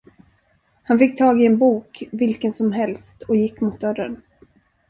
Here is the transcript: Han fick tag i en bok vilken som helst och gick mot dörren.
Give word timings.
Han 0.83 0.99
fick 0.99 1.17
tag 1.17 1.41
i 1.41 1.45
en 1.45 1.57
bok 1.57 2.03
vilken 2.11 2.53
som 2.53 2.71
helst 2.71 3.21
och 3.27 3.35
gick 3.35 3.61
mot 3.61 3.79
dörren. 3.81 4.21